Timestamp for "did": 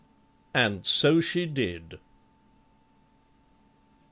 1.45-1.99